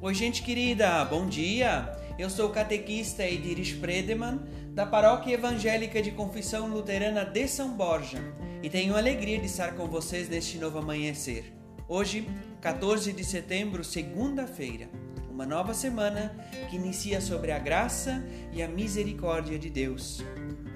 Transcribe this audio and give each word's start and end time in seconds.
Oi, 0.00 0.14
gente 0.14 0.44
querida, 0.44 1.04
bom 1.06 1.26
dia! 1.26 1.92
Eu 2.16 2.30
sou 2.30 2.48
o 2.48 2.52
catequista 2.52 3.24
Ediris 3.24 3.72
Predeman, 3.72 4.38
da 4.72 4.86
Paróquia 4.86 5.34
Evangélica 5.34 6.00
de 6.00 6.12
Confissão 6.12 6.68
Luterana 6.68 7.24
de 7.24 7.48
São 7.48 7.76
Borja, 7.76 8.22
e 8.62 8.70
tenho 8.70 8.94
a 8.94 8.98
alegria 8.98 9.40
de 9.40 9.46
estar 9.46 9.74
com 9.74 9.88
vocês 9.88 10.28
neste 10.28 10.56
novo 10.56 10.78
amanhecer. 10.78 11.52
Hoje, 11.88 12.28
14 12.60 13.12
de 13.12 13.24
setembro, 13.24 13.82
segunda-feira, 13.82 14.88
uma 15.28 15.44
nova 15.44 15.74
semana 15.74 16.32
que 16.70 16.76
inicia 16.76 17.20
sobre 17.20 17.50
a 17.50 17.58
graça 17.58 18.24
e 18.52 18.62
a 18.62 18.68
misericórdia 18.68 19.58
de 19.58 19.68
Deus. 19.68 20.22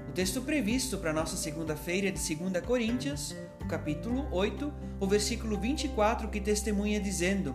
O 0.08 0.12
texto 0.12 0.42
previsto 0.42 0.98
para 0.98 1.12
nossa 1.12 1.36
segunda-feira 1.36 2.08
é 2.08 2.10
de 2.10 2.34
2 2.34 2.66
Coríntios, 2.66 3.36
o 3.60 3.68
capítulo 3.68 4.26
8, 4.32 4.72
o 4.98 5.06
versículo 5.06 5.56
24, 5.60 6.28
que 6.28 6.40
testemunha 6.40 6.98
dizendo: 7.00 7.54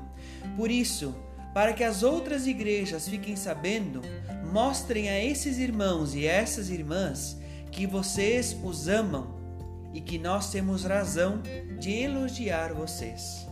Por 0.55 0.71
isso, 0.71 1.13
para 1.57 1.73
que 1.73 1.83
as 1.83 2.03
outras 2.03 2.45
igrejas 2.45 3.09
fiquem 3.09 3.35
sabendo, 3.35 4.03
mostrem 4.53 5.09
a 5.09 5.19
esses 5.19 5.57
irmãos 5.57 6.13
e 6.13 6.23
essas 6.23 6.69
irmãs 6.69 7.35
que 7.71 7.87
vocês 7.87 8.55
os 8.63 8.87
amam 8.87 9.35
e 9.91 9.99
que 9.99 10.19
nós 10.19 10.51
temos 10.51 10.83
razão 10.83 11.41
de 11.79 11.91
elogiar 11.93 12.75
vocês. 12.75 13.47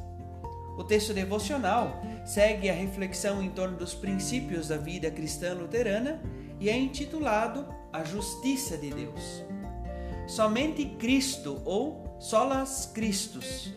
O 0.77 0.83
texto 0.83 1.15
devocional 1.15 1.99
segue 2.23 2.69
a 2.69 2.75
reflexão 2.75 3.41
em 3.41 3.49
torno 3.49 3.75
dos 3.75 3.95
princípios 3.95 4.67
da 4.67 4.77
vida 4.77 5.09
cristã 5.09 5.55
luterana 5.55 6.21
e 6.59 6.69
é 6.69 6.77
intitulado 6.77 7.65
A 7.91 8.03
Justiça 8.03 8.77
de 8.77 8.91
Deus. 8.91 9.43
Somente 10.27 10.85
Cristo 10.85 11.61
ou 11.65 12.17
Solas 12.19 12.89
Christus 12.93 13.73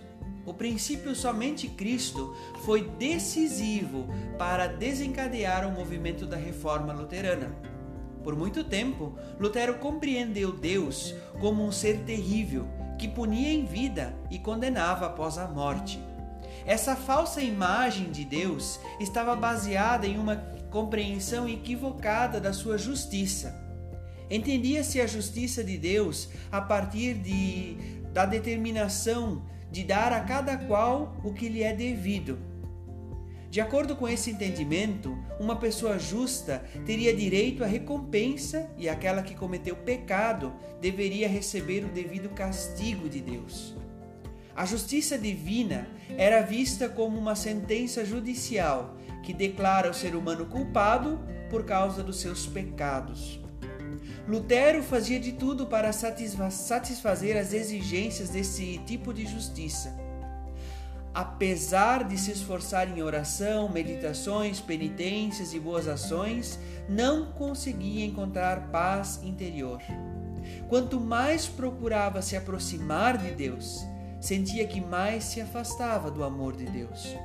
o 0.49 0.55
princípio 0.55 1.15
somente 1.15 1.69
Cristo 1.69 2.35
foi 2.65 2.89
decisivo 2.99 4.09
para 4.39 4.67
desencadear 4.67 5.69
o 5.69 5.71
movimento 5.71 6.25
da 6.25 6.39
reforma 6.39 6.91
luterana. 6.91 7.55
Por 8.25 8.35
muito 8.35 8.65
tempo, 8.65 9.15
Lutero 9.39 9.75
compreendeu 9.75 10.51
Deus 10.51 11.15
como 11.39 11.63
um 11.63 11.71
ser 11.71 11.99
terrível 12.05 12.67
que 12.99 13.07
punia 13.07 13.53
em 13.53 13.67
vida 13.67 14.17
e 14.31 14.39
condenava 14.39 15.05
após 15.05 15.37
a 15.37 15.47
morte. 15.47 16.03
Essa 16.65 16.97
falsa 16.97 17.43
imagem 17.43 18.11
de 18.11 18.25
Deus 18.25 18.81
estava 18.99 19.37
baseada 19.37 20.07
em 20.07 20.19
uma 20.19 20.37
compreensão 20.71 21.47
equivocada 21.47 22.41
da 22.41 22.55
sua 22.55 22.79
justiça. 22.79 23.68
Entendia-se 24.31 25.01
a 25.01 25.07
justiça 25.07 25.65
de 25.65 25.79
Deus 25.79 26.29
a 26.53 26.61
partir 26.61 27.15
de, 27.15 27.77
da 28.13 28.27
determinação 28.27 29.43
de 29.71 29.85
dar 29.85 30.13
a 30.13 30.21
cada 30.21 30.57
qual 30.57 31.17
o 31.25 31.33
que 31.33 31.49
lhe 31.49 31.63
é 31.63 31.75
devido. 31.75 32.39
De 33.51 33.63
acordo 33.63 33.97
com 33.97 34.07
esse 34.07 34.31
entendimento, 34.31 35.17
uma 35.41 35.57
pessoa 35.57 35.99
justa 35.99 36.63
teria 36.85 37.17
direito 37.17 37.65
à 37.65 37.67
recompensa 37.67 38.71
e 38.77 38.89
aquela 38.89 39.23
que 39.23 39.35
cometeu 39.35 39.75
pecado 39.75 40.53
deveria 40.83 41.27
receber 41.27 41.83
o 41.85 41.89
devido 41.89 42.29
castigo 42.29 43.09
de 43.09 43.23
Deus. 43.23 43.75
A 44.55 44.67
justiça 44.67 45.17
divina 45.17 45.89
era 46.19 46.43
vista 46.43 46.89
como 46.91 47.19
uma 47.19 47.35
sentença 47.35 48.05
judicial 48.05 48.97
que 49.23 49.33
declara 49.33 49.91
o 49.91 49.95
ser 49.95 50.15
humano 50.15 50.45
culpado 50.47 51.19
por 51.49 51.65
causa 51.65 52.03
dos 52.03 52.21
seus 52.21 52.47
pecados. 52.47 53.41
Lutero 54.29 54.83
fazia 54.83 55.19
de 55.19 55.33
tudo 55.33 55.67
para 55.67 55.91
satisfazer 55.91 57.35
as 57.35 57.55
exigências 57.55 58.29
desse 58.29 58.77
tipo 58.85 59.15
de 59.15 59.25
justiça. 59.25 59.97
Apesar 61.15 62.05
de 62.05 62.19
se 62.19 62.31
esforçar 62.33 62.95
em 62.95 63.01
oração, 63.01 63.71
meditações, 63.71 64.61
penitências 64.61 65.55
e 65.55 65.59
boas 65.59 65.89
ações, 65.89 66.59
não 66.87 67.33
conseguia 67.33 68.05
encontrar 68.05 68.71
paz 68.71 69.19
interior. 69.23 69.81
Quanto 70.69 71.01
mais 71.01 71.49
procurava 71.49 72.21
se 72.21 72.37
aproximar 72.37 73.17
de 73.17 73.31
Deus, 73.31 73.83
sentia 74.21 74.67
que 74.67 74.79
mais 74.79 75.25
se 75.25 75.41
afastava 75.41 76.11
do 76.11 76.23
amor 76.23 76.55
de 76.55 76.67
Deus. 76.67 77.17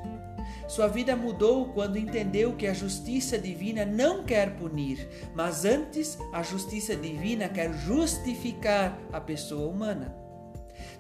Sua 0.68 0.88
vida 0.88 1.16
mudou 1.16 1.68
quando 1.70 1.98
entendeu 1.98 2.54
que 2.54 2.68
a 2.68 2.74
justiça 2.74 3.38
divina 3.38 3.86
não 3.86 4.24
quer 4.24 4.56
punir, 4.56 5.08
mas 5.34 5.66
antes 5.66 6.18
a 6.32 6.42
justiça 6.42 6.96
divina 6.96 7.50
quer 7.50 7.74
justificar 7.74 9.00
a 9.12 9.20
pessoa 9.20 9.70
humana. 9.70 10.16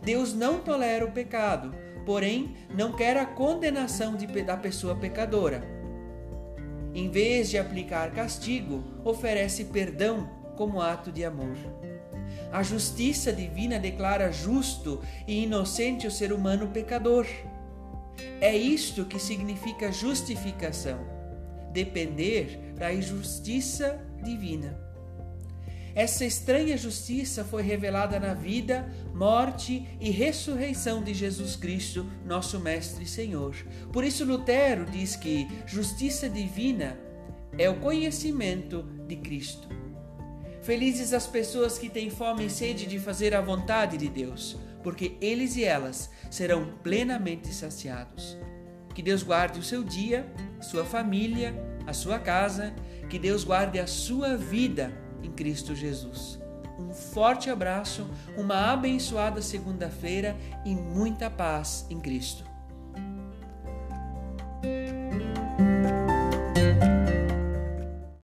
Deus 0.01 0.33
não 0.33 0.59
tolera 0.59 1.05
o 1.05 1.11
pecado, 1.11 1.73
porém 2.05 2.55
não 2.75 2.93
quer 2.93 3.17
a 3.17 3.25
condenação 3.25 4.15
de, 4.15 4.27
da 4.43 4.57
pessoa 4.57 4.95
pecadora. 4.95 5.63
Em 6.93 7.09
vez 7.09 7.49
de 7.49 7.57
aplicar 7.57 8.11
castigo, 8.11 8.83
oferece 9.03 9.65
perdão 9.65 10.29
como 10.55 10.81
ato 10.81 11.11
de 11.11 11.25
amor. 11.25 11.57
A 12.51 12.61
justiça 12.61 13.33
divina 13.33 13.79
declara 13.79 14.31
justo 14.31 15.01
e 15.27 15.43
inocente 15.43 16.05
o 16.05 16.11
ser 16.11 16.31
humano 16.31 16.67
pecador. 16.67 17.25
É 18.41 18.55
isto 18.55 19.05
que 19.05 19.19
significa 19.19 19.91
justificação, 19.91 20.99
depender 21.71 22.73
da 22.77 22.93
justiça 22.99 23.99
divina. 24.23 24.83
Essa 25.95 26.25
estranha 26.25 26.75
justiça 26.75 27.43
foi 27.43 27.61
revelada 27.61 28.19
na 28.19 28.33
vida, 28.33 28.91
morte 29.13 29.87
e 29.99 30.09
ressurreição 30.09 31.03
de 31.03 31.13
Jesus 31.13 31.55
Cristo, 31.55 32.09
nosso 32.25 32.59
Mestre 32.59 33.03
e 33.03 33.07
Senhor. 33.07 33.55
Por 33.91 34.03
isso, 34.03 34.25
Lutero 34.25 34.85
diz 34.85 35.15
que 35.15 35.47
justiça 35.67 36.27
divina 36.27 36.97
é 37.57 37.69
o 37.69 37.79
conhecimento 37.79 38.81
de 39.07 39.17
Cristo. 39.17 39.82
Felizes 40.63 41.11
as 41.11 41.27
pessoas 41.27 41.77
que 41.77 41.89
têm 41.89 42.09
fome 42.09 42.45
e 42.45 42.49
sede 42.49 42.85
de 42.85 42.97
fazer 42.97 43.35
a 43.35 43.41
vontade 43.41 43.97
de 43.97 44.07
Deus, 44.07 44.57
porque 44.81 45.17
eles 45.19 45.57
e 45.57 45.63
elas 45.65 46.09
serão 46.31 46.77
plenamente 46.81 47.53
saciados. 47.53 48.37
Que 48.95 49.01
Deus 49.01 49.23
guarde 49.23 49.59
o 49.59 49.63
seu 49.63 49.83
dia, 49.83 50.25
sua 50.61 50.85
família, 50.85 51.53
a 51.85 51.91
sua 51.91 52.17
casa, 52.17 52.73
que 53.09 53.19
Deus 53.19 53.43
guarde 53.43 53.77
a 53.77 53.85
sua 53.85 54.37
vida 54.37 54.93
em 55.21 55.31
Cristo 55.33 55.75
Jesus. 55.75 56.39
Um 56.79 56.93
forte 56.93 57.49
abraço, 57.49 58.09
uma 58.37 58.71
abençoada 58.71 59.41
segunda-feira 59.41 60.33
e 60.63 60.73
muita 60.73 61.29
paz 61.29 61.85
em 61.89 61.99
Cristo. 61.99 62.52